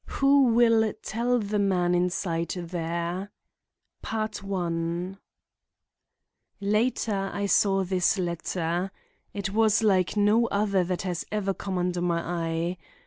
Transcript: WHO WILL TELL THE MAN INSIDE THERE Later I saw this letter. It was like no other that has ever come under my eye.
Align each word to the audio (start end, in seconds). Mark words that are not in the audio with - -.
WHO 0.05 0.45
WILL 0.45 0.93
TELL 1.03 1.37
THE 1.37 1.59
MAN 1.59 1.93
INSIDE 1.93 2.49
THERE 2.71 3.29
Later 6.59 7.29
I 7.31 7.45
saw 7.45 7.83
this 7.83 8.17
letter. 8.17 8.91
It 9.35 9.51
was 9.51 9.83
like 9.83 10.17
no 10.17 10.47
other 10.47 10.83
that 10.83 11.03
has 11.03 11.23
ever 11.31 11.53
come 11.53 11.77
under 11.77 12.01
my 12.01 12.19
eye. 12.19 12.77